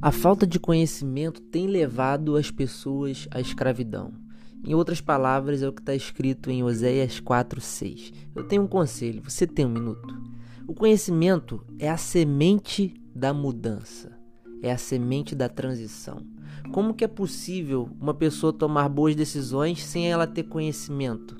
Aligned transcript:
A 0.00 0.12
falta 0.12 0.46
de 0.46 0.60
conhecimento 0.60 1.40
tem 1.40 1.66
levado 1.66 2.36
as 2.36 2.52
pessoas 2.52 3.26
à 3.32 3.40
escravidão. 3.40 4.12
Em 4.64 4.72
outras 4.72 5.00
palavras, 5.00 5.60
é 5.60 5.68
o 5.68 5.72
que 5.72 5.80
está 5.80 5.92
escrito 5.92 6.52
em 6.52 6.62
Oséias 6.62 7.20
4,6. 7.20 8.12
Eu 8.32 8.44
tenho 8.44 8.62
um 8.62 8.68
conselho, 8.68 9.24
você 9.24 9.44
tem 9.44 9.66
um 9.66 9.70
minuto. 9.70 10.14
O 10.68 10.72
conhecimento 10.72 11.66
é 11.80 11.90
a 11.90 11.96
semente 11.96 12.94
da 13.12 13.34
mudança, 13.34 14.16
é 14.62 14.70
a 14.70 14.78
semente 14.78 15.34
da 15.34 15.48
transição. 15.48 16.24
Como 16.70 16.94
que 16.94 17.02
é 17.02 17.08
possível 17.08 17.88
uma 18.00 18.14
pessoa 18.14 18.52
tomar 18.52 18.88
boas 18.88 19.16
decisões 19.16 19.82
sem 19.82 20.08
ela 20.08 20.28
ter 20.28 20.44
conhecimento? 20.44 21.36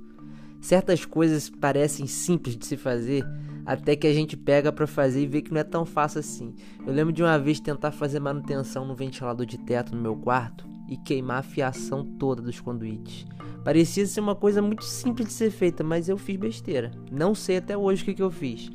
Certas 0.69 1.03
coisas 1.07 1.49
parecem 1.49 2.07
simples 2.07 2.55
de 2.55 2.67
se 2.67 2.77
fazer, 2.77 3.25
até 3.65 3.97
que 3.97 4.07
a 4.07 4.13
gente 4.13 4.37
pega 4.37 4.71
para 4.71 4.87
fazer 4.87 5.23
e 5.23 5.27
vê 5.27 5.41
que 5.41 5.51
não 5.51 5.63
é 5.63 5.65
tão 5.65 5.87
fácil 5.87 6.21
assim. 6.21 6.55
Eu 6.87 6.93
lembro 6.93 7.11
de 7.11 7.23
uma 7.23 7.39
vez 7.39 7.59
tentar 7.59 7.91
fazer 7.91 8.21
manutenção 8.21 8.85
no 8.85 8.95
ventilador 8.95 9.47
de 9.47 9.57
teto 9.57 9.97
no 9.97 10.03
meu 10.03 10.15
quarto 10.15 10.69
e 10.87 10.99
queimar 10.99 11.39
a 11.39 11.43
fiação 11.43 12.05
toda 12.05 12.43
dos 12.43 12.61
conduítes. 12.61 13.25
Parecia 13.65 14.05
ser 14.05 14.21
uma 14.21 14.35
coisa 14.35 14.61
muito 14.61 14.85
simples 14.85 15.29
de 15.29 15.33
ser 15.33 15.51
feita, 15.51 15.83
mas 15.83 16.07
eu 16.07 16.19
fiz 16.19 16.37
besteira. 16.37 16.91
Não 17.11 17.35
sei 17.35 17.57
até 17.57 17.75
hoje 17.75 18.03
o 18.03 18.05
que, 18.05 18.13
que 18.13 18.23
eu 18.23 18.31
fiz. 18.31 18.71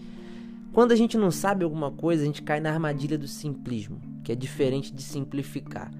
Quando 0.72 0.94
a 0.94 0.96
gente 0.96 1.16
não 1.16 1.30
sabe 1.30 1.64
alguma 1.64 1.92
coisa, 1.92 2.24
a 2.24 2.26
gente 2.26 2.42
cai 2.42 2.60
na 2.60 2.72
armadilha 2.72 3.20
do 3.20 3.28
simplismo, 3.28 4.02
que 4.24 4.32
é 4.32 4.36
diferente 4.36 4.92
de 4.92 5.04
simplificar. 5.04 5.92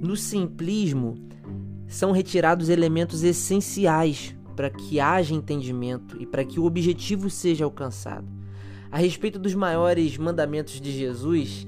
No 0.00 0.16
simplismo, 0.16 1.14
são 1.86 2.10
retirados 2.10 2.70
elementos 2.70 3.22
essenciais 3.22 4.34
para 4.52 4.70
que 4.70 5.00
haja 5.00 5.34
entendimento 5.34 6.20
e 6.20 6.26
para 6.26 6.44
que 6.44 6.60
o 6.60 6.64
objetivo 6.64 7.28
seja 7.28 7.64
alcançado. 7.64 8.26
A 8.90 8.98
respeito 8.98 9.38
dos 9.38 9.54
maiores 9.54 10.18
mandamentos 10.18 10.80
de 10.80 10.92
Jesus, 10.92 11.66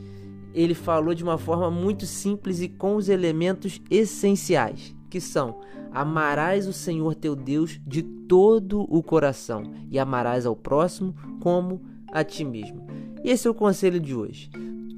ele 0.52 0.74
falou 0.74 1.14
de 1.14 1.24
uma 1.24 1.38
forma 1.38 1.70
muito 1.70 2.06
simples 2.06 2.60
e 2.60 2.68
com 2.68 2.96
os 2.96 3.08
elementos 3.08 3.80
essenciais, 3.90 4.94
que 5.08 5.20
são: 5.20 5.60
amarás 5.90 6.66
o 6.66 6.72
Senhor 6.72 7.14
teu 7.14 7.34
Deus 7.34 7.80
de 7.86 8.02
todo 8.02 8.82
o 8.88 9.02
coração 9.02 9.62
e 9.90 9.98
amarás 9.98 10.44
ao 10.44 10.54
próximo 10.54 11.14
como 11.40 11.82
a 12.12 12.22
ti 12.22 12.44
mesmo. 12.44 12.86
Esse 13.24 13.48
é 13.48 13.50
o 13.50 13.54
conselho 13.54 13.98
de 13.98 14.14
hoje. 14.14 14.50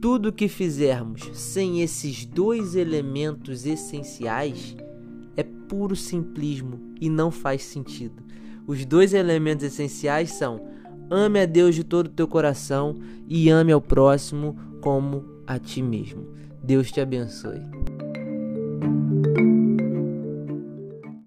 Tudo 0.02 0.32
que 0.32 0.48
fizermos 0.48 1.22
sem 1.32 1.80
esses 1.80 2.26
dois 2.26 2.74
elementos 2.74 3.64
essenciais 3.64 4.76
é 5.36 5.42
puro 5.42 5.94
simplismo 5.94 6.80
e 7.00 7.08
não 7.10 7.30
faz 7.30 7.62
sentido. 7.62 8.22
Os 8.66 8.84
dois 8.84 9.14
elementos 9.14 9.64
essenciais 9.64 10.32
são 10.32 10.60
Ame 11.08 11.40
a 11.40 11.46
Deus 11.46 11.74
de 11.74 11.84
todo 11.84 12.06
o 12.06 12.10
teu 12.10 12.26
coração 12.26 12.96
e 13.28 13.48
ame 13.48 13.70
ao 13.70 13.80
próximo 13.80 14.56
como 14.80 15.24
a 15.46 15.58
ti 15.58 15.80
mesmo. 15.80 16.26
Deus 16.62 16.90
te 16.90 17.00
abençoe. 17.00 17.60